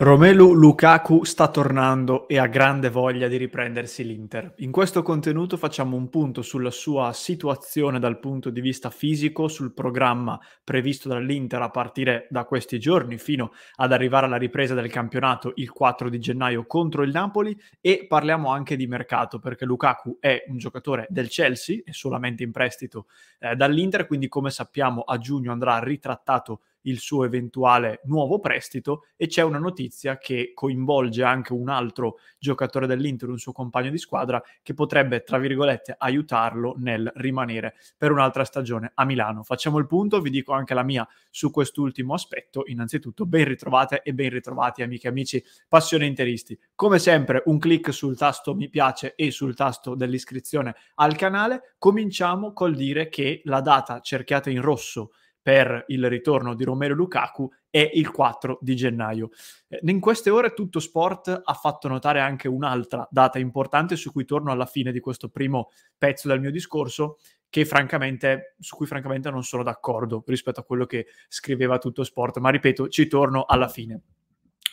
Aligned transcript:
Romelu 0.00 0.52
Lukaku 0.52 1.24
sta 1.24 1.48
tornando 1.48 2.28
e 2.28 2.38
ha 2.38 2.46
grande 2.46 2.88
voglia 2.88 3.26
di 3.26 3.36
riprendersi 3.36 4.04
l'Inter. 4.04 4.54
In 4.58 4.70
questo 4.70 5.02
contenuto 5.02 5.56
facciamo 5.56 5.96
un 5.96 6.08
punto 6.08 6.40
sulla 6.40 6.70
sua 6.70 7.12
situazione 7.12 7.98
dal 7.98 8.20
punto 8.20 8.50
di 8.50 8.60
vista 8.60 8.90
fisico, 8.90 9.48
sul 9.48 9.74
programma 9.74 10.38
previsto 10.62 11.08
dall'Inter 11.08 11.62
a 11.62 11.70
partire 11.70 12.28
da 12.30 12.44
questi 12.44 12.78
giorni 12.78 13.18
fino 13.18 13.50
ad 13.74 13.90
arrivare 13.90 14.26
alla 14.26 14.36
ripresa 14.36 14.72
del 14.72 14.88
campionato 14.88 15.50
il 15.56 15.72
4 15.72 16.08
di 16.08 16.20
gennaio 16.20 16.64
contro 16.64 17.02
il 17.02 17.10
Napoli 17.10 17.60
e 17.80 18.06
parliamo 18.06 18.52
anche 18.52 18.76
di 18.76 18.86
mercato 18.86 19.40
perché 19.40 19.64
Lukaku 19.64 20.18
è 20.20 20.44
un 20.46 20.58
giocatore 20.58 21.08
del 21.10 21.28
Chelsea, 21.28 21.80
è 21.82 21.90
solamente 21.90 22.44
in 22.44 22.52
prestito 22.52 23.06
eh, 23.40 23.56
dall'Inter, 23.56 24.06
quindi 24.06 24.28
come 24.28 24.50
sappiamo 24.50 25.00
a 25.00 25.18
giugno 25.18 25.50
andrà 25.50 25.80
ritrattato 25.80 26.60
il 26.88 26.98
suo 26.98 27.24
eventuale 27.24 28.00
nuovo 28.04 28.40
prestito 28.40 29.04
e 29.16 29.26
c'è 29.26 29.42
una 29.42 29.58
notizia 29.58 30.18
che 30.18 30.52
coinvolge 30.54 31.22
anche 31.22 31.52
un 31.52 31.68
altro 31.68 32.18
giocatore 32.38 32.86
dell'Inter, 32.86 33.28
un 33.28 33.38
suo 33.38 33.52
compagno 33.52 33.90
di 33.90 33.98
squadra, 33.98 34.42
che 34.62 34.74
potrebbe, 34.74 35.22
tra 35.22 35.38
virgolette, 35.38 35.94
aiutarlo 35.96 36.74
nel 36.78 37.10
rimanere 37.16 37.74
per 37.96 38.10
un'altra 38.10 38.44
stagione 38.44 38.92
a 38.94 39.04
Milano. 39.04 39.42
Facciamo 39.42 39.78
il 39.78 39.86
punto, 39.86 40.20
vi 40.20 40.30
dico 40.30 40.52
anche 40.52 40.74
la 40.74 40.82
mia 40.82 41.06
su 41.30 41.50
quest'ultimo 41.50 42.14
aspetto. 42.14 42.64
Innanzitutto, 42.66 43.26
ben 43.26 43.44
ritrovate 43.44 44.02
e 44.02 44.14
ben 44.14 44.30
ritrovati 44.30 44.82
amiche 44.82 45.06
e 45.06 45.10
amici 45.10 45.44
passione 45.68 46.06
interisti. 46.06 46.58
Come 46.74 46.98
sempre, 46.98 47.42
un 47.46 47.58
clic 47.58 47.92
sul 47.92 48.16
tasto 48.16 48.54
mi 48.54 48.68
piace 48.68 49.14
e 49.14 49.30
sul 49.30 49.54
tasto 49.54 49.94
dell'iscrizione 49.94 50.74
al 50.96 51.16
canale. 51.16 51.74
Cominciamo 51.78 52.52
col 52.52 52.74
dire 52.74 53.08
che 53.08 53.42
la 53.44 53.60
data 53.60 54.00
cerchiata 54.00 54.50
in 54.50 54.62
rosso 54.62 55.12
per 55.48 55.84
il 55.86 56.06
ritorno 56.10 56.54
di 56.54 56.62
Romero 56.62 56.92
Lukaku 56.92 57.50
è 57.70 57.90
il 57.94 58.10
4 58.10 58.58
di 58.60 58.76
gennaio. 58.76 59.30
Eh, 59.66 59.80
in 59.84 59.98
queste 59.98 60.28
ore 60.28 60.52
tutto 60.52 60.78
sport 60.78 61.40
ha 61.42 61.54
fatto 61.54 61.88
notare 61.88 62.20
anche 62.20 62.48
un'altra 62.48 63.08
data 63.10 63.38
importante 63.38 63.96
su 63.96 64.12
cui 64.12 64.26
torno 64.26 64.52
alla 64.52 64.66
fine 64.66 64.92
di 64.92 65.00
questo 65.00 65.30
primo 65.30 65.70
pezzo 65.96 66.28
del 66.28 66.40
mio 66.40 66.50
discorso, 66.50 67.16
che 67.48 67.64
francamente, 67.64 68.56
su 68.58 68.76
cui 68.76 68.84
francamente 68.84 69.30
non 69.30 69.42
sono 69.42 69.62
d'accordo 69.62 70.22
rispetto 70.26 70.60
a 70.60 70.64
quello 70.64 70.84
che 70.84 71.06
scriveva 71.28 71.78
tutto 71.78 72.04
sport, 72.04 72.36
ma 72.40 72.50
ripeto, 72.50 72.88
ci 72.88 73.06
torno 73.06 73.44
alla 73.46 73.68
fine. 73.68 74.02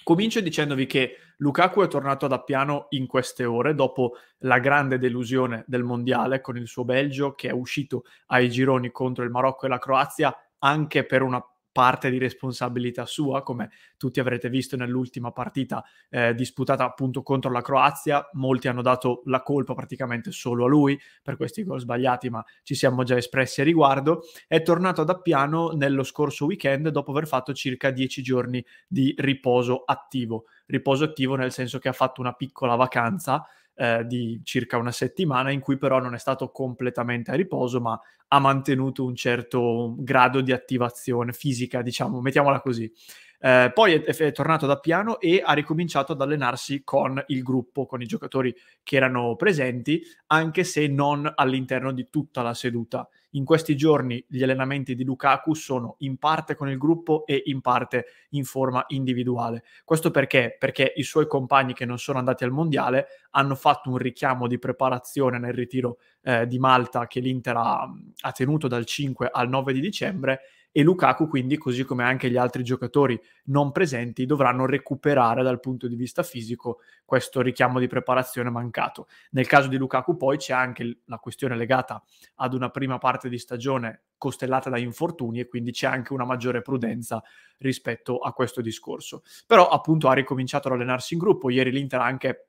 Comincio 0.03 0.41
dicendovi 0.41 0.85
che 0.87 1.15
Lukaku 1.37 1.83
è 1.83 1.87
tornato 1.87 2.25
ad 2.25 2.33
Appiano 2.33 2.87
in 2.89 3.07
queste 3.07 3.43
ore 3.43 3.73
dopo 3.73 4.17
la 4.39 4.59
grande 4.59 4.99
delusione 4.99 5.63
del 5.67 5.83
mondiale 5.83 6.41
con 6.41 6.57
il 6.57 6.67
suo 6.67 6.83
Belgio 6.85 7.33
che 7.33 7.47
è 7.47 7.51
uscito 7.51 8.03
ai 8.27 8.49
gironi 8.49 8.91
contro 8.91 9.23
il 9.23 9.31
Marocco 9.31 9.65
e 9.65 9.69
la 9.69 9.79
Croazia 9.79 10.35
anche 10.59 11.05
per 11.05 11.21
una 11.21 11.43
parte 11.75 12.09
di 12.09 12.17
responsabilità 12.17 13.05
sua, 13.05 13.43
come 13.43 13.69
tutti 13.97 14.21
avrete 14.21 14.47
visto 14.47 14.77
nell'ultima 14.77 15.33
partita 15.33 15.83
eh, 16.09 16.33
disputata 16.33 16.85
appunto 16.85 17.21
contro 17.21 17.51
la 17.51 17.59
Croazia. 17.61 18.29
Molti 18.35 18.69
hanno 18.69 18.81
dato 18.81 19.23
la 19.25 19.43
colpa 19.43 19.73
praticamente 19.73 20.31
solo 20.31 20.63
a 20.63 20.67
lui 20.69 20.97
per 21.21 21.35
questi 21.35 21.65
gol 21.65 21.81
sbagliati, 21.81 22.29
ma 22.29 22.41
ci 22.63 22.75
siamo 22.75 23.03
già 23.03 23.17
espressi 23.17 23.59
a 23.59 23.65
riguardo. 23.65 24.21
È 24.47 24.61
tornato 24.61 25.01
ad 25.01 25.09
Appiano 25.09 25.71
nello 25.71 26.03
scorso 26.03 26.45
weekend 26.45 26.87
dopo 26.87 27.11
aver 27.11 27.27
fatto 27.27 27.53
circa 27.53 27.91
dieci 27.91 28.23
giorni 28.23 28.65
di 28.87 29.13
riposo 29.17 29.83
attivo. 29.85 30.45
Riposo 30.67 31.03
attivo 31.03 31.35
nel 31.35 31.51
senso 31.51 31.77
che 31.79 31.89
ha 31.89 31.93
fatto 31.93 32.21
una 32.21 32.31
piccola 32.31 32.75
vacanza 32.75 33.45
eh, 33.75 34.05
di 34.05 34.41
circa 34.43 34.77
una 34.77 34.91
settimana 34.91 35.51
in 35.51 35.59
cui 35.59 35.77
però 35.77 35.99
non 35.99 36.13
è 36.13 36.17
stato 36.17 36.49
completamente 36.49 37.31
a 37.31 37.35
riposo, 37.35 37.81
ma 37.81 37.99
ha 38.27 38.39
mantenuto 38.39 39.03
un 39.05 39.15
certo 39.15 39.95
grado 39.97 40.41
di 40.41 40.51
attivazione 40.51 41.33
fisica, 41.33 41.81
diciamo, 41.81 42.21
mettiamola 42.21 42.61
così. 42.61 42.91
Eh, 43.39 43.71
poi 43.73 43.93
è, 43.93 44.03
è, 44.03 44.31
tornato 44.31 44.65
da 44.65 44.79
piano 44.79 45.19
e 45.19 45.41
ha 45.43 45.53
ricominciato 45.53 46.13
ad 46.13 46.21
allenarsi 46.21 46.83
con 46.83 47.21
il 47.27 47.43
gruppo, 47.43 47.85
con 47.85 48.01
i 48.01 48.05
giocatori 48.05 48.55
che 48.81 48.95
erano 48.95 49.35
presenti, 49.35 50.01
anche 50.27 50.63
se 50.63 50.87
non 50.87 51.31
all'interno 51.35 51.91
di 51.91 52.09
tutta 52.09 52.41
la 52.41 52.53
seduta. 52.53 53.07
In 53.35 53.43
questi 53.43 53.75
giorni 53.75 54.23
gli 54.29 54.41
allenamenti 54.43 54.95
di 54.95 55.03
Lukaku 55.03 55.53
sono 55.55 55.95
in 55.99 56.17
parte 56.17 56.55
con 56.55 56.69
il 56.69 56.77
gruppo 56.77 57.25
e 57.25 57.43
in 57.45 57.59
parte 57.59 58.05
in 58.29 58.45
forma 58.45 58.85
individuale. 58.87 59.63
Questo 59.83 60.09
perché? 60.09 60.55
Perché 60.57 60.93
i 60.95 61.03
suoi 61.03 61.27
compagni 61.27 61.73
che 61.73 61.85
non 61.85 61.99
sono 61.99 62.17
andati 62.17 62.45
al 62.45 62.51
mondiale 62.51 63.07
hanno 63.31 63.55
fatto 63.55 63.89
un 63.89 63.97
richiamo 63.97 64.47
di 64.47 64.57
preparazione 64.57 65.37
nel 65.37 65.53
ritiro 65.53 65.97
eh, 66.23 66.47
di 66.47 66.59
Malta 66.59 67.07
che 67.07 67.19
l'Inter 67.19 67.57
ha, 67.57 67.91
ha 68.21 68.31
tenuto 68.31 68.69
dal 68.69 68.85
5 68.85 69.29
al 69.29 69.49
9 69.49 69.73
di 69.73 69.81
dicembre 69.81 70.39
e 70.77 70.83
Lukaku 70.83 71.29
quindi, 71.29 71.57
così 71.57 71.85
come 71.85 72.03
anche 72.03 72.29
gli 72.29 72.35
altri 72.35 72.61
giocatori 72.61 73.17
non 73.45 73.71
presenti, 73.71 74.25
dovranno 74.25 74.65
recuperare 74.65 75.41
dal 75.41 75.61
punto 75.61 75.87
di 75.87 75.95
vista 75.95 76.21
fisico 76.21 76.79
questo 77.05 77.39
richiamo 77.39 77.79
di 77.79 77.87
preparazione 77.87 78.49
mancato. 78.49 79.07
Nel 79.31 79.47
caso 79.47 79.69
di 79.69 79.77
Lukaku 79.77 80.17
poi 80.17 80.35
c'è 80.35 80.51
anche 80.51 80.97
la 81.05 81.17
questione 81.17 81.55
legata 81.55 82.03
ad 82.35 82.53
una 82.53 82.71
prima 82.71 82.97
parte 82.97 83.29
di 83.29 83.37
stagione 83.37 84.01
costellata 84.17 84.69
da 84.69 84.77
infortuni 84.77 85.39
e 85.39 85.47
quindi 85.47 85.71
c'è 85.71 85.87
anche 85.87 86.11
una 86.11 86.25
maggiore 86.25 86.61
prudenza 86.61 87.23
rispetto 87.59 88.17
a 88.17 88.33
questo 88.33 88.59
discorso. 88.59 89.23
Però 89.47 89.69
appunto 89.69 90.09
ha 90.09 90.13
ricominciato 90.13 90.67
ad 90.67 90.73
allenarsi 90.73 91.13
in 91.13 91.21
gruppo, 91.21 91.49
ieri 91.49 91.71
l'Inter 91.71 92.01
ha 92.01 92.05
anche 92.05 92.47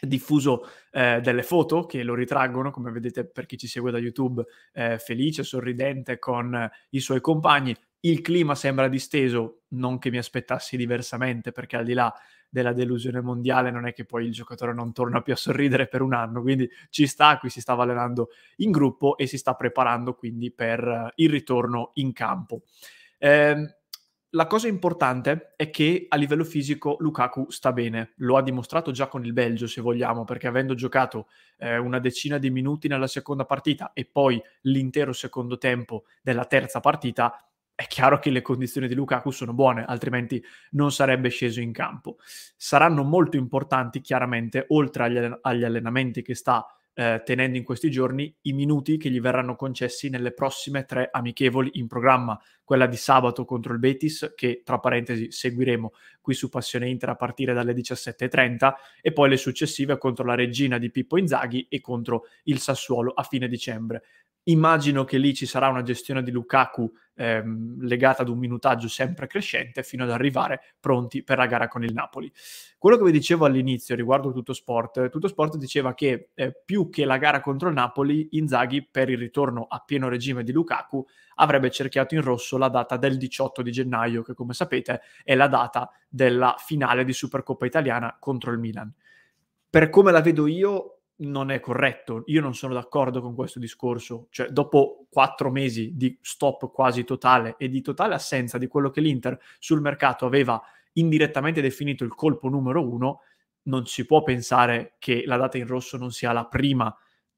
diffuso 0.00 0.68
eh, 0.92 1.20
delle 1.22 1.42
foto 1.42 1.86
che 1.86 2.02
lo 2.02 2.14
ritraggono, 2.14 2.70
come 2.70 2.90
vedete 2.90 3.24
per 3.24 3.46
chi 3.46 3.56
ci 3.56 3.66
segue 3.66 3.90
da 3.90 3.98
YouTube, 3.98 4.44
eh, 4.72 4.98
felice, 4.98 5.42
sorridente 5.42 6.18
con 6.18 6.68
i 6.90 7.00
suoi 7.00 7.20
compagni. 7.20 7.76
Il 8.00 8.20
clima 8.20 8.54
sembra 8.54 8.88
disteso, 8.88 9.62
non 9.68 9.98
che 9.98 10.10
mi 10.10 10.18
aspettassi 10.18 10.76
diversamente, 10.76 11.52
perché 11.52 11.76
al 11.76 11.84
di 11.84 11.92
là 11.94 12.14
della 12.48 12.72
delusione 12.72 13.20
mondiale 13.20 13.70
non 13.70 13.86
è 13.86 13.92
che 13.92 14.04
poi 14.04 14.24
il 14.24 14.32
giocatore 14.32 14.72
non 14.72 14.92
torna 14.92 15.20
più 15.20 15.32
a 15.32 15.36
sorridere 15.36 15.88
per 15.88 16.02
un 16.02 16.14
anno, 16.14 16.40
quindi 16.40 16.68
ci 16.90 17.06
sta, 17.06 17.38
qui 17.38 17.50
si 17.50 17.60
stava 17.60 17.82
allenando 17.82 18.28
in 18.56 18.70
gruppo 18.70 19.16
e 19.16 19.26
si 19.26 19.36
sta 19.36 19.54
preparando 19.54 20.14
quindi 20.14 20.52
per 20.52 21.12
il 21.16 21.30
ritorno 21.30 21.90
in 21.94 22.12
campo. 22.12 22.62
Eh, 23.18 23.75
la 24.36 24.46
cosa 24.46 24.68
importante 24.68 25.54
è 25.56 25.70
che 25.70 26.04
a 26.10 26.16
livello 26.16 26.44
fisico 26.44 26.96
Lukaku 27.00 27.50
sta 27.50 27.72
bene, 27.72 28.12
lo 28.16 28.36
ha 28.36 28.42
dimostrato 28.42 28.90
già 28.90 29.08
con 29.08 29.24
il 29.24 29.32
Belgio 29.32 29.66
se 29.66 29.80
vogliamo, 29.80 30.24
perché 30.24 30.46
avendo 30.46 30.74
giocato 30.74 31.28
eh, 31.56 31.78
una 31.78 31.98
decina 31.98 32.36
di 32.36 32.50
minuti 32.50 32.86
nella 32.86 33.06
seconda 33.06 33.46
partita 33.46 33.92
e 33.94 34.04
poi 34.04 34.40
l'intero 34.62 35.14
secondo 35.14 35.56
tempo 35.56 36.04
della 36.20 36.44
terza 36.44 36.80
partita, 36.80 37.48
è 37.74 37.86
chiaro 37.86 38.18
che 38.18 38.28
le 38.28 38.42
condizioni 38.42 38.88
di 38.88 38.94
Lukaku 38.94 39.30
sono 39.30 39.54
buone, 39.54 39.86
altrimenti 39.86 40.44
non 40.72 40.92
sarebbe 40.92 41.30
sceso 41.30 41.62
in 41.62 41.72
campo. 41.72 42.18
Saranno 42.56 43.04
molto 43.04 43.38
importanti, 43.38 44.02
chiaramente, 44.02 44.66
oltre 44.68 45.04
agli, 45.04 45.36
agli 45.40 45.64
allenamenti 45.64 46.20
che 46.20 46.34
sta 46.34 46.66
eh, 46.98 47.20
tenendo 47.26 47.58
in 47.58 47.62
questi 47.62 47.90
giorni 47.90 48.34
i 48.42 48.54
minuti 48.54 48.96
che 48.96 49.10
gli 49.10 49.20
verranno 49.20 49.54
concessi 49.54 50.08
nelle 50.08 50.32
prossime 50.32 50.86
tre 50.86 51.10
amichevoli 51.12 51.72
in 51.74 51.86
programma, 51.86 52.40
quella 52.64 52.86
di 52.86 52.96
sabato 52.96 53.44
contro 53.44 53.74
il 53.74 53.78
Betis, 53.78 54.32
che 54.34 54.62
tra 54.64 54.78
parentesi 54.78 55.30
seguiremo 55.30 55.92
qui 56.22 56.32
su 56.32 56.48
Passione 56.48 56.88
Inter 56.88 57.10
a 57.10 57.14
partire 57.14 57.52
dalle 57.52 57.74
17.30, 57.74 58.72
e 59.02 59.12
poi 59.12 59.28
le 59.28 59.36
successive 59.36 59.98
contro 59.98 60.24
la 60.24 60.34
Regina 60.34 60.78
di 60.78 60.90
Pippo 60.90 61.18
Inzaghi 61.18 61.66
e 61.68 61.82
contro 61.82 62.28
il 62.44 62.60
Sassuolo 62.60 63.12
a 63.12 63.22
fine 63.24 63.46
dicembre. 63.46 64.02
Immagino 64.48 65.02
che 65.02 65.18
lì 65.18 65.34
ci 65.34 65.44
sarà 65.44 65.68
una 65.68 65.82
gestione 65.82 66.22
di 66.22 66.30
Lukaku 66.30 66.88
ehm, 67.16 67.80
legata 67.80 68.22
ad 68.22 68.28
un 68.28 68.38
minutaggio 68.38 68.86
sempre 68.86 69.26
crescente 69.26 69.82
fino 69.82 70.04
ad 70.04 70.10
arrivare 70.10 70.62
pronti 70.78 71.24
per 71.24 71.38
la 71.38 71.46
gara 71.46 71.66
con 71.66 71.82
il 71.82 71.92
Napoli. 71.92 72.30
Quello 72.78 72.96
che 72.96 73.02
vi 73.02 73.10
dicevo 73.10 73.44
all'inizio 73.44 73.96
riguardo 73.96 74.32
Tutto 74.32 74.52
Sport, 74.52 75.08
Tutto 75.08 75.26
Sport 75.26 75.56
diceva 75.56 75.94
che 75.94 76.30
eh, 76.34 76.54
più 76.64 76.90
che 76.90 77.04
la 77.04 77.16
gara 77.16 77.40
contro 77.40 77.68
il 77.68 77.74
Napoli, 77.74 78.28
Inzaghi 78.32 78.86
per 78.88 79.10
il 79.10 79.18
ritorno 79.18 79.66
a 79.68 79.82
pieno 79.84 80.08
regime 80.08 80.44
di 80.44 80.52
Lukaku 80.52 81.04
avrebbe 81.36 81.68
cerchiato 81.70 82.14
in 82.14 82.22
rosso 82.22 82.56
la 82.56 82.68
data 82.68 82.96
del 82.96 83.16
18 83.16 83.62
di 83.62 83.72
gennaio, 83.72 84.22
che 84.22 84.34
come 84.34 84.54
sapete 84.54 85.00
è 85.24 85.34
la 85.34 85.48
data 85.48 85.90
della 86.08 86.54
finale 86.56 87.04
di 87.04 87.12
Supercoppa 87.12 87.66
italiana 87.66 88.16
contro 88.20 88.52
il 88.52 88.60
Milan. 88.60 88.92
Per 89.68 89.90
come 89.90 90.12
la 90.12 90.20
vedo 90.20 90.46
io, 90.46 90.95
non 91.18 91.50
è 91.50 91.60
corretto. 91.60 92.24
Io 92.26 92.40
non 92.40 92.54
sono 92.54 92.74
d'accordo 92.74 93.20
con 93.20 93.34
questo 93.34 93.58
discorso. 93.58 94.26
Cioè, 94.30 94.48
dopo 94.48 95.06
quattro 95.10 95.50
mesi 95.50 95.92
di 95.94 96.16
stop 96.20 96.70
quasi 96.72 97.04
totale 97.04 97.56
e 97.58 97.68
di 97.68 97.80
totale 97.80 98.14
assenza 98.14 98.58
di 98.58 98.66
quello 98.66 98.90
che 98.90 99.00
l'Inter 99.00 99.38
sul 99.58 99.80
mercato 99.80 100.26
aveva 100.26 100.60
indirettamente 100.94 101.60
definito 101.60 102.04
il 102.04 102.14
colpo 102.14 102.48
numero 102.48 102.86
uno, 102.86 103.20
non 103.62 103.86
si 103.86 104.06
può 104.06 104.22
pensare 104.22 104.94
che 104.98 105.24
la 105.26 105.36
data 105.36 105.58
in 105.58 105.66
rosso 105.66 105.96
non 105.96 106.10
sia 106.10 106.32
la 106.32 106.46
prima 106.46 106.94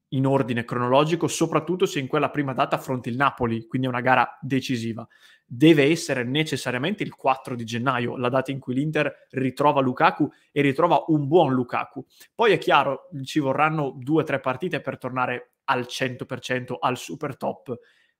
in 0.09 0.25
ordine 0.25 0.63
cronologico, 0.63 1.27
soprattutto 1.27 1.85
se 1.85 1.99
in 1.99 2.07
quella 2.07 2.29
prima 2.29 2.53
data 2.53 2.75
affronti 2.75 3.09
il 3.09 3.15
Napoli, 3.15 3.67
quindi 3.67 3.87
è 3.87 3.89
una 3.89 4.01
gara 4.01 4.37
decisiva. 4.41 5.07
Deve 5.45 5.83
essere 5.83 6.23
necessariamente 6.23 7.03
il 7.03 7.15
4 7.15 7.55
di 7.55 7.63
gennaio, 7.63 8.17
la 8.17 8.29
data 8.29 8.51
in 8.51 8.59
cui 8.59 8.73
l'Inter 8.73 9.27
ritrova 9.31 9.81
Lukaku 9.81 10.29
e 10.51 10.61
ritrova 10.61 11.03
un 11.07 11.27
buon 11.27 11.53
Lukaku. 11.53 12.05
Poi 12.33 12.51
è 12.53 12.57
chiaro, 12.57 13.09
ci 13.23 13.39
vorranno 13.39 13.95
due 13.97 14.21
o 14.21 14.25
tre 14.25 14.39
partite 14.39 14.81
per 14.81 14.97
tornare 14.97 15.53
al 15.65 15.85
100% 15.87 16.75
al 16.79 16.97
super 16.97 17.37
top, 17.37 17.77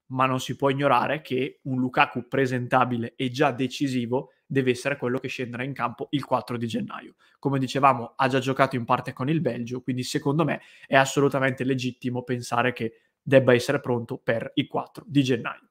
ma 0.08 0.26
non 0.26 0.40
si 0.40 0.56
può 0.56 0.70
ignorare 0.70 1.22
che 1.22 1.60
un 1.64 1.80
Lukaku 1.80 2.28
presentabile 2.28 3.14
e 3.16 3.30
già 3.30 3.52
decisivo 3.52 4.32
deve 4.52 4.72
essere 4.72 4.98
quello 4.98 5.20
che 5.20 5.28
scenderà 5.28 5.64
in 5.64 5.74
campo 5.74 6.08
il 6.10 6.26
4 6.26 6.58
di 6.58 6.66
gennaio. 6.66 7.14
Come 7.38 7.60
dicevamo, 7.60 8.14
ha 8.16 8.28
già 8.28 8.40
giocato 8.40 8.76
in 8.76 8.84
parte 8.84 9.14
con 9.14 9.30
il 9.30 9.42
Belgio, 9.42 9.82
quindi 9.82 10.02
secondo 10.02 10.44
me 10.44 10.62
è 10.88 10.96
assolutamente 10.96 11.64
legittimo 11.64 12.24
pensare 12.24 12.74
che 12.74 13.02
debba 13.22 13.54
essere 13.54 13.80
pronto 13.80 14.18
per 14.18 14.52
il 14.56 14.68
4 14.68 15.06
di 15.08 15.24
gennaio. 15.24 15.70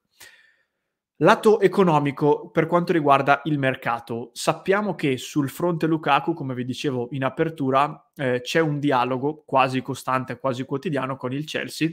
Lato 1.23 1.59
economico, 1.59 2.49
per 2.51 2.67
quanto 2.67 2.93
riguarda 2.93 3.41
il 3.47 3.59
mercato, 3.59 4.31
sappiamo 4.35 4.95
che 4.95 5.17
sul 5.17 5.49
fronte 5.49 5.89
Lukaku, 5.89 6.33
come 6.33 6.55
vi 6.55 6.65
dicevo 6.65 7.09
in 7.11 7.25
apertura, 7.25 8.11
eh, 8.15 8.41
c'è 8.41 8.61
un 8.61 8.79
dialogo 8.79 9.43
quasi 9.45 9.83
costante, 9.83 10.39
quasi 10.39 10.65
quotidiano 10.65 11.17
con 11.17 11.33
il 11.33 11.45
Chelsea 11.45 11.91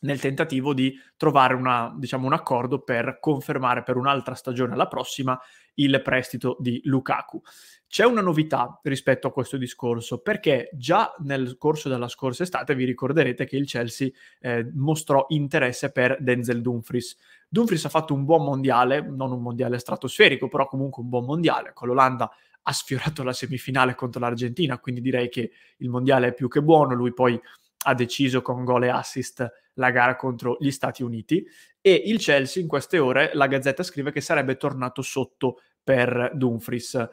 nel 0.00 0.20
tentativo 0.20 0.74
di 0.74 0.94
trovare 1.16 1.54
una, 1.54 1.94
diciamo, 1.96 2.26
un 2.26 2.32
accordo 2.32 2.80
per 2.80 3.18
confermare 3.20 3.82
per 3.82 3.96
un'altra 3.96 4.34
stagione 4.34 4.74
alla 4.74 4.88
prossima 4.88 5.38
il 5.74 6.00
prestito 6.02 6.56
di 6.58 6.80
Lukaku. 6.84 7.40
C'è 7.88 8.04
una 8.04 8.20
novità 8.20 8.80
rispetto 8.82 9.28
a 9.28 9.32
questo 9.32 9.56
discorso, 9.56 10.18
perché 10.18 10.70
già 10.72 11.14
nel 11.18 11.56
corso 11.56 11.88
della 11.88 12.08
scorsa 12.08 12.42
estate 12.42 12.74
vi 12.74 12.84
ricorderete 12.84 13.46
che 13.46 13.56
il 13.56 13.66
Chelsea 13.66 14.08
eh, 14.40 14.70
mostrò 14.74 15.26
interesse 15.28 15.92
per 15.92 16.16
Denzel 16.20 16.62
Dumfries. 16.62 17.16
Dumfries 17.48 17.84
ha 17.84 17.90
fatto 17.90 18.12
un 18.12 18.24
buon 18.24 18.44
mondiale, 18.44 19.00
non 19.00 19.32
un 19.32 19.40
mondiale 19.40 19.78
stratosferico, 19.78 20.48
però 20.48 20.66
comunque 20.66 21.02
un 21.02 21.08
buon 21.08 21.24
mondiale. 21.24 21.72
Con 21.72 21.88
l'Olanda 21.88 22.30
ha 22.68 22.72
sfiorato 22.72 23.22
la 23.22 23.32
semifinale 23.32 23.94
contro 23.94 24.20
l'Argentina, 24.20 24.78
quindi 24.80 25.00
direi 25.00 25.28
che 25.28 25.52
il 25.76 25.88
mondiale 25.88 26.28
è 26.28 26.34
più 26.34 26.48
che 26.48 26.62
buono. 26.62 26.94
Lui 26.94 27.12
poi 27.12 27.40
ha 27.86 27.94
deciso 27.94 28.42
con 28.42 28.64
gol 28.64 28.84
e 28.84 28.88
assist 28.88 29.48
la 29.74 29.90
gara 29.90 30.16
contro 30.16 30.56
gli 30.58 30.70
Stati 30.70 31.02
Uniti 31.02 31.46
e 31.80 31.94
il 32.06 32.18
Chelsea 32.18 32.60
in 32.60 32.68
queste 32.68 32.98
ore, 32.98 33.30
la 33.34 33.46
Gazzetta 33.46 33.84
scrive 33.84 34.10
che 34.10 34.20
sarebbe 34.20 34.56
tornato 34.56 35.02
sotto 35.02 35.60
per 35.82 36.32
Dumfries. 36.34 37.08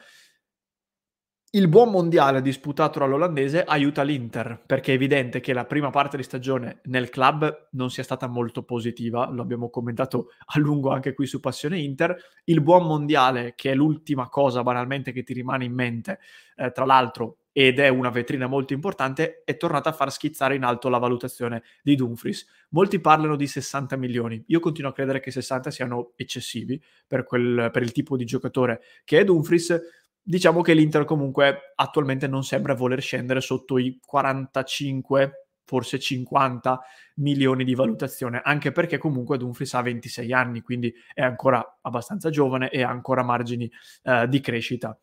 Il 1.55 1.67
buon 1.67 1.91
mondiale 1.91 2.41
disputato 2.41 2.97
dall'olandese 2.97 3.63
aiuta 3.63 4.01
l'Inter, 4.01 4.63
perché 4.65 4.91
è 4.91 4.95
evidente 4.95 5.39
che 5.39 5.53
la 5.53 5.65
prima 5.65 5.91
parte 5.91 6.17
di 6.17 6.23
stagione 6.23 6.79
nel 6.85 7.09
club 7.09 7.67
non 7.73 7.91
sia 7.91 8.01
stata 8.01 8.25
molto 8.25 8.63
positiva, 8.63 9.29
lo 9.29 9.43
abbiamo 9.43 9.69
commentato 9.69 10.29
a 10.45 10.57
lungo 10.57 10.89
anche 10.89 11.13
qui 11.13 11.27
su 11.27 11.39
Passione 11.39 11.77
Inter. 11.77 12.17
Il 12.45 12.61
buon 12.61 12.87
mondiale, 12.87 13.53
che 13.55 13.69
è 13.69 13.75
l'ultima 13.75 14.29
cosa 14.29 14.63
banalmente 14.63 15.11
che 15.11 15.21
ti 15.21 15.33
rimane 15.33 15.65
in 15.65 15.73
mente, 15.73 16.19
eh, 16.55 16.71
tra 16.71 16.85
l'altro 16.85 17.42
ed 17.53 17.79
è 17.79 17.87
una 17.87 18.09
vetrina 18.09 18.47
molto 18.47 18.73
importante, 18.73 19.43
è 19.45 19.55
tornata 19.55 19.89
a 19.89 19.93
far 19.93 20.11
schizzare 20.11 20.55
in 20.55 20.63
alto 20.63 20.89
la 20.89 20.97
valutazione 20.97 21.61
di 21.83 21.95
Dumfries. 21.95 22.45
Molti 22.69 22.99
parlano 22.99 23.35
di 23.35 23.45
60 23.45 23.95
milioni, 23.95 24.43
io 24.47 24.59
continuo 24.59 24.89
a 24.89 24.93
credere 24.93 25.19
che 25.19 25.29
60 25.29 25.69
siano 25.69 26.13
eccessivi 26.15 26.81
per, 27.07 27.23
quel, 27.23 27.69
per 27.71 27.83
il 27.83 27.91
tipo 27.91 28.17
di 28.17 28.25
giocatore 28.25 28.81
che 29.05 29.19
è 29.19 29.23
Dumfries. 29.23 29.79
Diciamo 30.25 30.61
che 30.61 30.73
l'Inter 30.73 31.05
comunque 31.05 31.73
attualmente 31.75 32.27
non 32.27 32.43
sembra 32.43 32.73
voler 32.73 33.01
scendere 33.01 33.39
sotto 33.39 33.77
i 33.77 33.99
45, 34.03 35.47
forse 35.63 35.99
50 35.99 36.81
milioni 37.15 37.63
di 37.63 37.75
valutazione, 37.75 38.41
anche 38.43 38.71
perché 38.71 38.97
comunque 38.97 39.37
Dumfries 39.37 39.73
ha 39.75 39.81
26 39.81 40.33
anni, 40.33 40.61
quindi 40.61 40.91
è 41.13 41.21
ancora 41.21 41.77
abbastanza 41.81 42.29
giovane 42.31 42.69
e 42.69 42.81
ha 42.81 42.89
ancora 42.89 43.21
margini 43.21 43.69
uh, 44.03 44.25
di 44.25 44.39
crescita. 44.39 44.97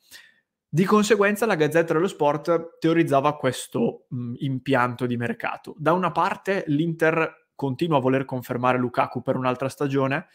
Di 0.72 0.84
conseguenza 0.84 1.46
la 1.46 1.56
Gazzetta 1.56 1.94
dello 1.94 2.06
Sport 2.06 2.78
teorizzava 2.78 3.34
questo 3.34 4.06
mh, 4.08 4.34
impianto 4.38 5.04
di 5.04 5.16
mercato. 5.16 5.74
Da 5.76 5.92
una 5.92 6.12
parte 6.12 6.62
l'Inter 6.68 7.48
continua 7.56 7.98
a 7.98 8.00
voler 8.00 8.24
confermare 8.24 8.78
Lukaku 8.78 9.20
per 9.20 9.34
un'altra 9.34 9.68
stagione, 9.68 10.28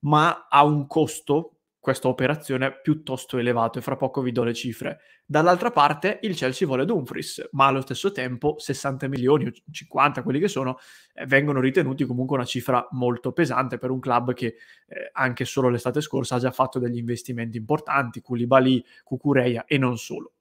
ma 0.00 0.46
ha 0.48 0.64
un 0.64 0.86
costo 0.86 1.58
questa 1.82 2.06
operazione 2.06 2.78
piuttosto 2.80 3.38
elevato 3.38 3.80
e 3.80 3.82
fra 3.82 3.96
poco 3.96 4.22
vi 4.22 4.30
do 4.30 4.44
le 4.44 4.54
cifre. 4.54 5.00
Dall'altra 5.26 5.72
parte 5.72 6.20
il 6.22 6.36
Chelsea 6.36 6.64
vuole 6.64 6.84
Dumfries, 6.84 7.48
ma 7.52 7.66
allo 7.66 7.80
stesso 7.80 8.12
tempo 8.12 8.54
60 8.56 9.08
milioni 9.08 9.46
o 9.46 9.52
50, 9.68 10.22
quelli 10.22 10.38
che 10.38 10.46
sono, 10.46 10.78
eh, 11.12 11.26
vengono 11.26 11.58
ritenuti 11.58 12.04
comunque 12.04 12.36
una 12.36 12.44
cifra 12.44 12.86
molto 12.92 13.32
pesante 13.32 13.78
per 13.78 13.90
un 13.90 13.98
club 13.98 14.32
che 14.32 14.46
eh, 14.46 15.10
anche 15.10 15.44
solo 15.44 15.70
l'estate 15.70 16.00
scorsa 16.00 16.36
ha 16.36 16.38
già 16.38 16.52
fatto 16.52 16.78
degli 16.78 16.98
investimenti 16.98 17.56
importanti, 17.56 18.20
Koulibaly, 18.20 18.84
Cucureia 19.02 19.64
e 19.66 19.76
non 19.76 19.98
solo. 19.98 20.34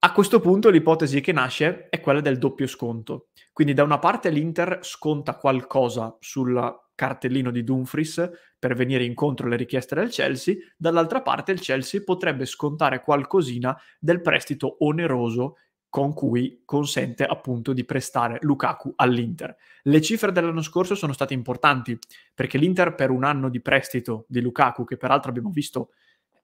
A 0.00 0.10
questo 0.10 0.40
punto 0.40 0.70
l'ipotesi 0.70 1.20
che 1.20 1.30
nasce 1.30 1.88
è 1.88 2.00
quella 2.00 2.20
del 2.20 2.36
doppio 2.36 2.66
sconto. 2.66 3.28
Quindi 3.52 3.74
da 3.74 3.84
una 3.84 4.00
parte 4.00 4.30
l'Inter 4.30 4.80
sconta 4.82 5.36
qualcosa 5.36 6.16
sul 6.18 6.52
cartellino 6.98 7.52
di 7.52 7.62
Dumfries 7.62 8.28
per 8.58 8.74
venire 8.74 9.04
incontro 9.04 9.46
alle 9.46 9.54
richieste 9.54 9.94
del 9.94 10.10
Chelsea, 10.10 10.56
dall'altra 10.76 11.22
parte 11.22 11.52
il 11.52 11.60
Chelsea 11.60 12.02
potrebbe 12.02 12.44
scontare 12.44 13.02
qualcosina 13.02 13.80
del 14.00 14.20
prestito 14.20 14.78
oneroso 14.80 15.58
con 15.88 16.12
cui 16.12 16.62
consente 16.64 17.24
appunto 17.24 17.72
di 17.72 17.84
prestare 17.84 18.38
Lukaku 18.40 18.92
all'Inter. 18.96 19.56
Le 19.82 20.00
cifre 20.02 20.32
dell'anno 20.32 20.60
scorso 20.60 20.96
sono 20.96 21.12
state 21.12 21.34
importanti 21.34 21.96
perché 22.34 22.58
l'Inter 22.58 22.96
per 22.96 23.10
un 23.10 23.22
anno 23.22 23.48
di 23.48 23.60
prestito 23.60 24.26
di 24.28 24.40
Lukaku, 24.40 24.84
che 24.84 24.96
peraltro 24.96 25.30
abbiamo 25.30 25.50
visto, 25.50 25.90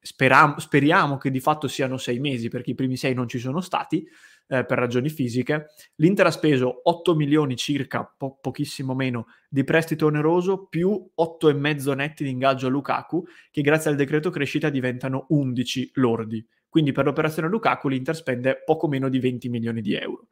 speram- 0.04 0.58
speriamo 0.58 1.16
che 1.16 1.30
di 1.30 1.40
fatto 1.40 1.66
siano 1.66 1.96
sei 1.96 2.18
mesi 2.18 2.48
perché 2.48 2.72
i 2.72 2.74
primi 2.74 2.96
sei 2.96 3.14
non 3.14 3.26
ci 3.26 3.38
sono 3.38 3.62
stati, 3.62 4.06
eh, 4.48 4.66
per 4.66 4.78
ragioni 4.78 5.08
fisiche. 5.08 5.68
L'Inter 5.96 6.26
ha 6.26 6.30
speso 6.30 6.80
8 6.82 7.14
milioni 7.14 7.56
circa, 7.56 8.04
po- 8.04 8.38
pochissimo 8.38 8.94
meno, 8.94 9.28
di 9.48 9.64
prestito 9.64 10.06
oneroso 10.06 10.66
più 10.66 11.10
8,5 11.14 11.94
netti 11.94 12.22
di 12.22 12.30
ingaggio 12.30 12.66
a 12.66 12.70
Lukaku, 12.70 13.24
che 13.50 13.62
grazie 13.62 13.90
al 13.90 13.96
decreto 13.96 14.28
crescita 14.28 14.68
diventano 14.68 15.24
11 15.30 15.92
lordi. 15.94 16.46
Quindi 16.68 16.92
per 16.92 17.06
l'operazione 17.06 17.48
Lukaku 17.48 17.88
l'Inter 17.88 18.14
spende 18.14 18.62
poco 18.62 18.86
meno 18.88 19.08
di 19.08 19.18
20 19.18 19.48
milioni 19.48 19.80
di 19.80 19.94
euro. 19.94 20.26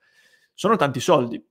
Sono 0.52 0.76
tanti 0.76 1.00
soldi, 1.00 1.43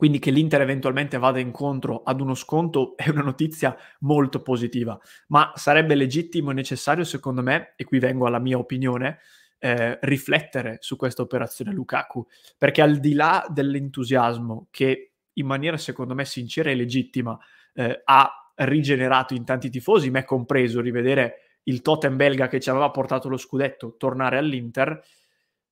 quindi 0.00 0.18
che 0.18 0.30
l'Inter 0.30 0.62
eventualmente 0.62 1.18
vada 1.18 1.40
incontro 1.40 2.02
ad 2.02 2.22
uno 2.22 2.32
sconto 2.32 2.96
è 2.96 3.10
una 3.10 3.20
notizia 3.20 3.76
molto 3.98 4.40
positiva, 4.40 4.98
ma 5.26 5.52
sarebbe 5.56 5.94
legittimo 5.94 6.52
e 6.52 6.54
necessario 6.54 7.04
secondo 7.04 7.42
me, 7.42 7.74
e 7.76 7.84
qui 7.84 7.98
vengo 7.98 8.24
alla 8.24 8.38
mia 8.38 8.56
opinione, 8.56 9.18
eh, 9.58 9.98
riflettere 10.00 10.78
su 10.80 10.96
questa 10.96 11.20
operazione 11.20 11.72
Lukaku, 11.72 12.26
perché 12.56 12.80
al 12.80 12.96
di 12.96 13.12
là 13.12 13.46
dell'entusiasmo 13.50 14.68
che 14.70 15.16
in 15.34 15.44
maniera 15.44 15.76
secondo 15.76 16.14
me 16.14 16.24
sincera 16.24 16.70
e 16.70 16.76
legittima 16.76 17.38
eh, 17.74 18.00
ha 18.02 18.52
rigenerato 18.54 19.34
in 19.34 19.44
tanti 19.44 19.68
tifosi, 19.68 20.08
me 20.08 20.24
compreso, 20.24 20.80
rivedere 20.80 21.58
il 21.64 21.82
totem 21.82 22.16
belga 22.16 22.48
che 22.48 22.58
ci 22.58 22.70
aveva 22.70 22.90
portato 22.90 23.28
lo 23.28 23.36
scudetto, 23.36 23.96
tornare 23.98 24.38
all'Inter, 24.38 24.98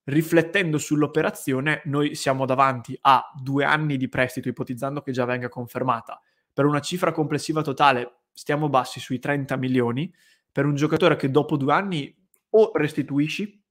riflettendo 0.08 0.78
sull'operazione, 0.78 1.82
noi 1.84 2.14
siamo 2.14 2.46
davanti 2.46 2.96
a 3.02 3.30
due 3.40 3.64
anni 3.64 3.96
di 3.96 4.08
prestito, 4.08 4.48
ipotizzando 4.48 5.02
che 5.02 5.12
già 5.12 5.24
venga 5.24 5.48
confermata, 5.48 6.20
per 6.52 6.64
una 6.64 6.80
cifra 6.80 7.12
complessiva 7.12 7.62
totale 7.62 8.20
stiamo 8.32 8.68
bassi 8.68 9.00
sui 9.00 9.18
30 9.18 9.56
milioni, 9.56 10.12
per 10.50 10.64
un 10.64 10.74
giocatore 10.74 11.16
che 11.16 11.30
dopo 11.30 11.56
due 11.56 11.72
anni 11.72 12.14
o 12.50 12.70
restituisci 12.74 13.62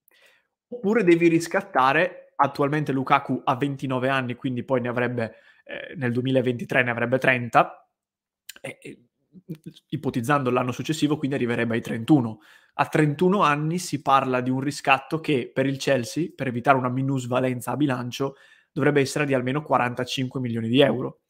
oppure 0.70 1.04
devi 1.04 1.28
riscattare, 1.28 2.34
attualmente 2.36 2.92
Lukaku 2.92 3.42
ha 3.44 3.56
29 3.56 4.10
anni, 4.10 4.36
quindi 4.36 4.64
poi 4.64 4.82
ne 4.82 4.90
avrebbe, 4.90 5.36
eh, 5.64 5.96
nel 5.96 6.12
2023 6.12 6.84
ne 6.84 6.92
avrebbe 6.92 7.18
30, 7.18 7.90
E, 8.62 8.80
ipotizzando 9.90 10.50
l'anno 10.50 10.72
successivo, 10.72 11.18
quindi 11.18 11.36
arriverebbe 11.36 11.76
ai 11.76 11.82
31. 11.82 12.40
A 12.76 12.86
31 12.86 13.42
anni 13.42 13.80
si 13.80 14.02
parla 14.02 14.42
di 14.42 14.50
un 14.50 14.60
riscatto 14.60 15.20
che 15.20 15.50
per 15.54 15.66
il 15.66 15.78
Chelsea, 15.78 16.30
per 16.36 16.48
evitare 16.48 16.78
una 16.78 16.90
minusvalenza 16.90 17.72
a 17.72 17.78
bilancio, 17.78 18.36
dovrebbe 18.72 19.02
essere 19.02 19.26
di 19.26 19.34
almeno 19.34 19.64
45 19.64 20.40
milioni 20.40 20.68
di 20.68 20.82
euro. 20.82 21.22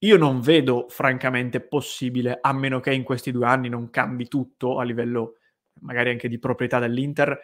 Io 0.00 0.16
non 0.16 0.40
vedo 0.40 0.86
francamente 0.88 1.60
possibile, 1.60 2.38
a 2.40 2.52
meno 2.52 2.80
che 2.80 2.92
in 2.92 3.02
questi 3.02 3.32
due 3.32 3.46
anni 3.46 3.68
non 3.68 3.90
cambi 3.90 4.28
tutto 4.28 4.78
a 4.78 4.84
livello 4.84 5.38
magari 5.80 6.10
anche 6.10 6.28
di 6.28 6.38
proprietà 6.38 6.78
dell'Inter, 6.78 7.38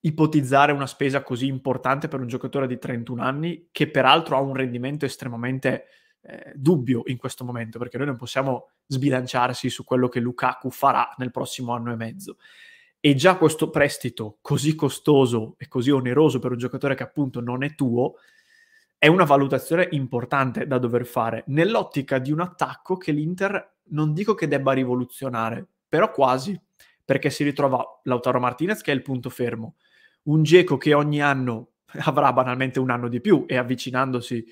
ipotizzare 0.00 0.72
una 0.72 0.86
spesa 0.86 1.22
così 1.22 1.46
importante 1.46 2.08
per 2.08 2.20
un 2.20 2.26
giocatore 2.26 2.66
di 2.66 2.78
31 2.78 3.22
anni 3.22 3.68
che 3.70 3.90
peraltro 3.90 4.36
ha 4.36 4.40
un 4.40 4.54
rendimento 4.54 5.04
estremamente 5.04 5.86
eh, 6.22 6.52
dubbio 6.54 7.02
in 7.06 7.16
questo 7.16 7.44
momento, 7.44 7.78
perché 7.78 7.96
noi 7.96 8.06
non 8.06 8.16
possiamo 8.16 8.70
sbilanciarsi 8.86 9.70
su 9.70 9.84
quello 9.84 10.08
che 10.08 10.20
Lukaku 10.20 10.70
farà 10.70 11.14
nel 11.18 11.30
prossimo 11.30 11.72
anno 11.72 11.92
e 11.92 11.96
mezzo. 11.96 12.36
E 13.00 13.14
già 13.14 13.36
questo 13.36 13.70
prestito 13.70 14.38
così 14.42 14.74
costoso 14.74 15.54
e 15.58 15.68
così 15.68 15.90
oneroso 15.90 16.38
per 16.38 16.52
un 16.52 16.58
giocatore 16.58 16.94
che 16.94 17.02
appunto 17.02 17.40
non 17.40 17.62
è 17.62 17.74
tuo, 17.74 18.16
è 18.98 19.06
una 19.06 19.24
valutazione 19.24 19.88
importante 19.92 20.66
da 20.66 20.76
dover 20.76 21.06
fare 21.06 21.44
nell'ottica 21.46 22.18
di 22.18 22.30
un 22.30 22.40
attacco 22.40 22.98
che 22.98 23.12
l'Inter 23.12 23.76
non 23.92 24.12
dico 24.12 24.34
che 24.34 24.46
debba 24.46 24.72
rivoluzionare, 24.72 25.66
però 25.88 26.10
quasi, 26.10 26.60
perché 27.02 27.30
si 27.30 27.42
ritrova 27.42 27.82
Lautaro 28.02 28.38
Martinez 28.38 28.82
che 28.82 28.92
è 28.92 28.94
il 28.94 29.00
punto 29.00 29.30
fermo, 29.30 29.76
un 30.24 30.42
Geco 30.42 30.76
che 30.76 30.92
ogni 30.92 31.22
anno 31.22 31.70
avrà 32.04 32.32
banalmente 32.34 32.78
un 32.78 32.90
anno 32.90 33.08
di 33.08 33.22
più 33.22 33.44
e 33.48 33.56
avvicinandosi 33.56 34.44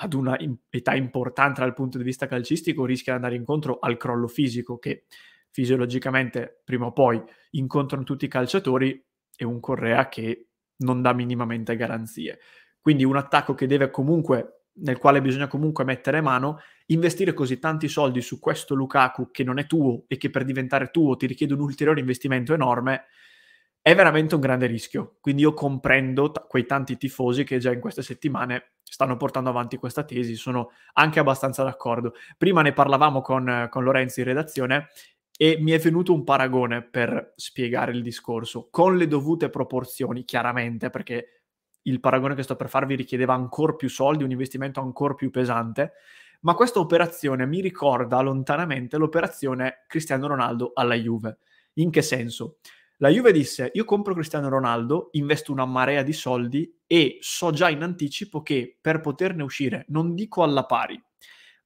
ad 0.00 0.14
una 0.14 0.36
età 0.70 0.94
importante 0.94 1.60
dal 1.60 1.74
punto 1.74 1.98
di 1.98 2.04
vista 2.04 2.26
calcistico 2.26 2.84
rischia 2.84 3.12
di 3.12 3.18
andare 3.18 3.36
incontro 3.36 3.78
al 3.80 3.96
crollo 3.96 4.28
fisico 4.28 4.78
che 4.78 5.04
fisiologicamente 5.50 6.60
prima 6.64 6.86
o 6.86 6.92
poi 6.92 7.22
incontrano 7.52 8.04
tutti 8.04 8.24
i 8.26 8.28
calciatori 8.28 9.04
e 9.36 9.44
un 9.44 9.60
Correa 9.60 10.08
che 10.08 10.48
non 10.78 11.02
dà 11.02 11.12
minimamente 11.12 11.74
garanzie. 11.74 12.38
Quindi 12.80 13.04
un 13.04 13.16
attacco 13.16 13.54
che 13.54 13.66
deve 13.66 13.90
comunque, 13.90 14.66
nel 14.74 14.98
quale 14.98 15.20
bisogna 15.20 15.48
comunque 15.48 15.84
mettere 15.84 16.20
mano, 16.20 16.60
investire 16.86 17.32
così 17.32 17.58
tanti 17.58 17.88
soldi 17.88 18.20
su 18.20 18.38
questo 18.38 18.74
Lukaku 18.74 19.30
che 19.32 19.42
non 19.42 19.58
è 19.58 19.66
tuo 19.66 20.04
e 20.06 20.16
che 20.16 20.30
per 20.30 20.44
diventare 20.44 20.90
tuo 20.90 21.16
ti 21.16 21.26
richiede 21.26 21.54
un 21.54 21.60
ulteriore 21.60 22.00
investimento 22.00 22.54
enorme, 22.54 23.06
è 23.88 23.94
veramente 23.94 24.34
un 24.34 24.42
grande 24.42 24.66
rischio. 24.66 25.16
Quindi 25.18 25.40
io 25.40 25.54
comprendo 25.54 26.30
t- 26.30 26.46
quei 26.46 26.66
tanti 26.66 26.98
tifosi 26.98 27.44
che 27.44 27.56
già 27.56 27.72
in 27.72 27.80
queste 27.80 28.02
settimane 28.02 28.72
stanno 28.82 29.16
portando 29.16 29.48
avanti 29.48 29.78
questa 29.78 30.04
tesi, 30.04 30.34
sono 30.34 30.72
anche 30.92 31.20
abbastanza 31.20 31.62
d'accordo. 31.62 32.12
Prima 32.36 32.60
ne 32.60 32.74
parlavamo 32.74 33.22
con, 33.22 33.66
con 33.70 33.84
Lorenzo 33.84 34.20
in 34.20 34.26
redazione 34.26 34.88
e 35.34 35.56
mi 35.60 35.70
è 35.70 35.78
venuto 35.78 36.12
un 36.12 36.22
paragone 36.22 36.82
per 36.82 37.32
spiegare 37.36 37.92
il 37.92 38.02
discorso, 38.02 38.68
con 38.70 38.98
le 38.98 39.06
dovute 39.06 39.48
proporzioni, 39.48 40.24
chiaramente, 40.24 40.90
perché 40.90 41.44
il 41.82 42.00
paragone 42.00 42.34
che 42.34 42.42
sto 42.42 42.56
per 42.56 42.68
farvi 42.68 42.94
richiedeva 42.94 43.32
ancora 43.32 43.72
più 43.72 43.88
soldi, 43.88 44.22
un 44.22 44.30
investimento 44.30 44.80
ancora 44.80 45.14
più 45.14 45.30
pesante, 45.30 45.92
ma 46.40 46.52
questa 46.52 46.78
operazione 46.78 47.46
mi 47.46 47.62
ricorda 47.62 48.20
lontanamente 48.20 48.98
l'operazione 48.98 49.84
Cristiano 49.86 50.26
Ronaldo 50.26 50.72
alla 50.74 50.94
Juve. 50.94 51.38
In 51.74 51.90
che 51.90 52.02
senso? 52.02 52.58
La 53.00 53.10
Juve 53.10 53.30
disse: 53.30 53.70
Io 53.74 53.84
compro 53.84 54.12
Cristiano 54.12 54.48
Ronaldo, 54.48 55.10
investo 55.12 55.52
una 55.52 55.64
marea 55.64 56.02
di 56.02 56.12
soldi 56.12 56.80
e 56.84 57.18
so 57.20 57.52
già 57.52 57.68
in 57.68 57.82
anticipo 57.82 58.42
che 58.42 58.76
per 58.80 59.00
poterne 59.00 59.44
uscire, 59.44 59.84
non 59.88 60.16
dico 60.16 60.42
alla 60.42 60.64
pari, 60.64 61.00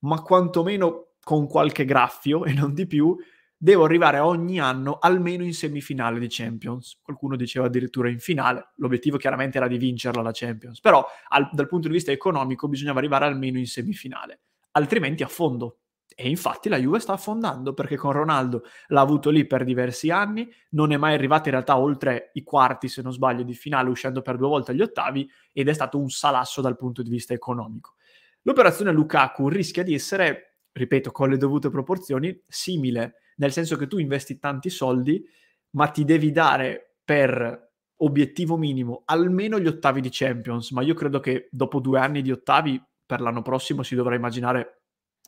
ma 0.01 0.21
quantomeno 0.21 1.15
con 1.23 1.47
qualche 1.47 1.87
graffio 1.87 2.45
e 2.45 2.53
non 2.53 2.75
di 2.75 2.87
più, 2.87 3.17
devo 3.57 3.85
arrivare 3.85 4.19
ogni 4.19 4.61
anno 4.61 4.99
almeno 5.01 5.43
in 5.43 5.55
semifinale 5.55 6.19
di 6.19 6.27
Champions. 6.29 7.01
Qualcuno 7.03 7.35
diceva 7.35 7.65
addirittura 7.65 8.11
in 8.11 8.19
finale. 8.19 8.73
L'obiettivo 8.77 9.17
chiaramente 9.17 9.57
era 9.57 9.69
di 9.69 9.79
vincerla 9.79 10.21
la 10.21 10.33
Champions, 10.35 10.81
però 10.81 11.03
al, 11.29 11.49
dal 11.53 11.67
punto 11.67 11.89
di 11.89 11.95
vista 11.95 12.13
economico 12.13 12.69
bisognava 12.69 12.99
arrivare 12.99 13.25
almeno 13.25 13.57
in 13.57 13.67
semifinale, 13.67 14.41
altrimenti 14.73 15.23
a 15.23 15.29
fondo 15.29 15.82
e 16.15 16.29
infatti 16.29 16.69
la 16.69 16.79
Juve 16.79 16.99
sta 16.99 17.13
affondando 17.13 17.75
perché 17.75 17.97
con 17.97 18.13
Ronaldo 18.13 18.65
l'ha 18.89 19.01
avuto 19.01 19.31
lì 19.31 19.47
per 19.47 19.65
diversi 19.65 20.11
anni, 20.11 20.51
non 20.71 20.93
è 20.93 20.97
mai 20.97 21.15
arrivata 21.15 21.45
in 21.45 21.53
realtà 21.53 21.79
oltre 21.79 22.31
i 22.35 22.43
quarti, 22.43 22.89
se 22.89 23.03
non 23.03 23.13
sbaglio, 23.13 23.43
di 23.43 23.55
finale, 23.55 23.91
uscendo 23.91 24.23
per 24.23 24.37
due 24.37 24.49
volte 24.49 24.73
agli 24.73 24.83
ottavi 24.83 25.29
ed 25.53 25.69
è 25.69 25.73
stato 25.73 25.99
un 25.99 26.11
salasso 26.11 26.61
dal 26.61 26.77
punto 26.77 27.03
di 27.03 27.11
vista 27.11 27.33
economico. 27.35 27.95
L'operazione 28.43 28.93
Lukaku 28.93 29.49
rischia 29.49 29.83
di 29.83 29.95
essere, 29.95 30.57
ripeto, 30.73 31.13
con 31.13 31.29
le 31.29 31.37
dovute 31.37 31.71
proporzioni, 31.71 32.43
simile, 32.47 33.15
nel 33.37 33.53
senso 33.53 33.77
che 33.77 33.87
tu 33.87 33.99
investi 33.99 34.39
tanti 34.39 34.71
soldi, 34.71 35.25
ma 35.71 35.89
ti 35.89 36.05
devi 36.05 36.33
dare 36.33 36.97
per 37.05 37.71
obiettivo 38.03 38.57
minimo 38.57 39.03
almeno 39.07 39.59
gli 39.61 39.67
ottavi 39.67 40.01
di 40.01 40.09
Champions, 40.11 40.71
ma 40.73 40.83
io 40.83 40.95
credo 40.95 41.21
che 41.21 41.49
dopo 41.51 41.81
due 41.81 42.01
anni 42.01 42.21
di 42.21 42.33
ottavi 42.33 42.83
per 43.07 43.21
l'anno 43.21 43.43
prossimo 43.43 43.83
si 43.83 43.95
dovrà 43.95 44.15
immaginare 44.15 44.82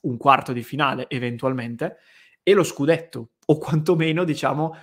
un 0.04 0.16
quarto 0.16 0.52
di 0.52 0.62
finale 0.62 1.06
eventualmente, 1.08 1.96
e 2.42 2.52
lo 2.54 2.62
scudetto, 2.62 3.30
o 3.46 3.58
quantomeno 3.58 4.25
diciamo 4.25 4.75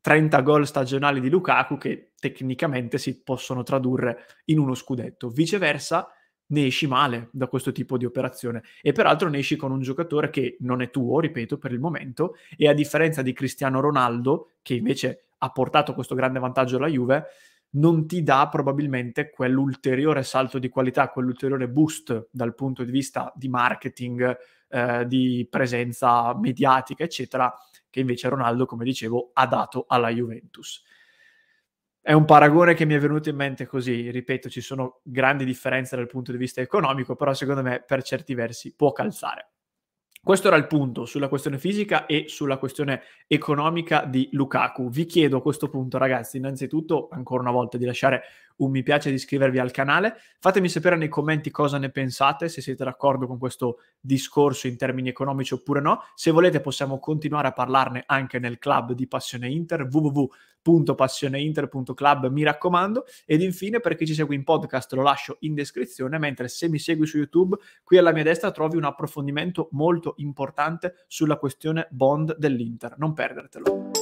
30 0.00 0.40
gol 0.40 0.66
stagionali 0.66 1.20
di 1.20 1.30
Lukaku 1.30 1.78
che 1.78 2.12
tecnicamente 2.18 2.98
si 2.98 3.22
possono 3.22 3.62
tradurre 3.62 4.24
in 4.46 4.58
uno 4.58 4.74
scudetto. 4.74 5.28
Viceversa, 5.28 6.08
ne 6.52 6.66
esci 6.66 6.86
male 6.86 7.28
da 7.32 7.46
questo 7.46 7.72
tipo 7.72 7.96
di 7.96 8.04
operazione 8.04 8.62
e 8.82 8.92
peraltro 8.92 9.28
ne 9.28 9.38
esci 9.38 9.56
con 9.56 9.70
un 9.70 9.80
giocatore 9.80 10.28
che 10.30 10.56
non 10.60 10.82
è 10.82 10.90
tuo, 10.90 11.20
ripeto, 11.20 11.56
per 11.56 11.72
il 11.72 11.80
momento 11.80 12.34
e 12.56 12.68
a 12.68 12.74
differenza 12.74 13.22
di 13.22 13.32
Cristiano 13.32 13.80
Ronaldo, 13.80 14.50
che 14.60 14.74
invece 14.74 15.28
ha 15.38 15.50
portato 15.50 15.94
questo 15.94 16.14
grande 16.14 16.38
vantaggio 16.38 16.76
alla 16.76 16.88
Juve, 16.88 17.26
non 17.74 18.06
ti 18.06 18.22
dà 18.22 18.48
probabilmente 18.50 19.30
quell'ulteriore 19.30 20.22
salto 20.22 20.58
di 20.58 20.68
qualità, 20.68 21.08
quell'ulteriore 21.08 21.68
boost 21.68 22.28
dal 22.30 22.54
punto 22.54 22.84
di 22.84 22.90
vista 22.90 23.32
di 23.34 23.48
marketing, 23.48 24.36
eh, 24.72 25.06
di 25.06 25.46
presenza 25.50 26.34
mediatica, 26.34 27.04
eccetera, 27.04 27.54
che 27.90 28.00
invece 28.00 28.30
Ronaldo, 28.30 28.64
come 28.64 28.84
dicevo, 28.84 29.30
ha 29.34 29.46
dato 29.46 29.84
alla 29.86 30.08
Juventus. 30.08 30.82
È 32.00 32.12
un 32.12 32.24
paragone 32.24 32.72
che 32.72 32.86
mi 32.86 32.94
è 32.94 32.98
venuto 32.98 33.28
in 33.28 33.36
mente 33.36 33.66
così, 33.66 34.10
ripeto, 34.10 34.48
ci 34.48 34.62
sono 34.62 35.00
grandi 35.02 35.44
differenze 35.44 35.94
dal 35.94 36.06
punto 36.06 36.32
di 36.32 36.38
vista 36.38 36.62
economico, 36.62 37.14
però 37.14 37.34
secondo 37.34 37.62
me 37.62 37.84
per 37.86 38.02
certi 38.02 38.34
versi 38.34 38.74
può 38.74 38.92
calzare. 38.92 39.50
Questo 40.24 40.46
era 40.46 40.56
il 40.56 40.68
punto 40.68 41.04
sulla 41.04 41.28
questione 41.28 41.58
fisica 41.58 42.06
e 42.06 42.26
sulla 42.28 42.56
questione 42.56 43.02
economica 43.26 44.04
di 44.04 44.28
Lukaku. 44.32 44.88
Vi 44.88 45.04
chiedo 45.04 45.38
a 45.38 45.42
questo 45.42 45.68
punto, 45.68 45.98
ragazzi, 45.98 46.36
innanzitutto, 46.36 47.08
ancora 47.10 47.42
una 47.42 47.50
volta, 47.50 47.76
di 47.76 47.84
lasciare 47.84 48.22
un 48.64 48.70
mi 48.70 48.82
piace 48.82 49.10
di 49.10 49.16
iscrivervi 49.16 49.58
al 49.58 49.70
canale. 49.70 50.16
Fatemi 50.38 50.68
sapere 50.68 50.96
nei 50.96 51.08
commenti 51.08 51.50
cosa 51.50 51.78
ne 51.78 51.90
pensate, 51.90 52.48
se 52.48 52.60
siete 52.60 52.84
d'accordo 52.84 53.26
con 53.26 53.38
questo 53.38 53.78
discorso 54.00 54.66
in 54.66 54.76
termini 54.76 55.08
economici 55.08 55.54
oppure 55.54 55.80
no. 55.80 56.02
Se 56.14 56.30
volete 56.30 56.60
possiamo 56.60 56.98
continuare 56.98 57.48
a 57.48 57.52
parlarne 57.52 58.02
anche 58.06 58.38
nel 58.38 58.58
club 58.58 58.92
di 58.92 59.06
Passione 59.06 59.48
Inter, 59.48 59.88
www.passioneinter.club, 59.90 62.30
mi 62.30 62.42
raccomando. 62.42 63.04
Ed 63.24 63.40
infine, 63.42 63.80
per 63.80 63.96
chi 63.96 64.06
ci 64.06 64.14
segue 64.14 64.34
in 64.34 64.44
podcast, 64.44 64.92
lo 64.92 65.02
lascio 65.02 65.38
in 65.40 65.54
descrizione, 65.54 66.18
mentre 66.18 66.48
se 66.48 66.68
mi 66.68 66.78
segui 66.78 67.06
su 67.06 67.16
YouTube, 67.18 67.56
qui 67.82 67.98
alla 67.98 68.12
mia 68.12 68.22
destra 68.22 68.50
trovi 68.50 68.76
un 68.76 68.84
approfondimento 68.84 69.68
molto 69.72 70.14
importante 70.18 71.04
sulla 71.06 71.36
questione 71.36 71.88
bond 71.90 72.36
dell'Inter. 72.36 72.94
Non 72.98 73.12
perdertelo. 73.12 74.01